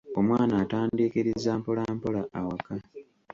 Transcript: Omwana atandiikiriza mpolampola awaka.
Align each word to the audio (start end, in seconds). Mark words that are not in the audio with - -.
Omwana 0.19 0.53
atandiikiriza 0.63 1.51
mpolampola 1.59 2.21
awaka. 2.37 2.73